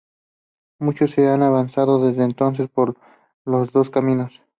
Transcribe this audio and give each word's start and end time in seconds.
Mucho 0.79 1.07
se 1.07 1.27
ha 1.27 1.35
avanzado 1.35 2.03
desde 2.03 2.23
entonces, 2.23 2.67
por 2.71 2.97
los 3.45 3.71
dos 3.71 3.91
caminos. 3.91 4.41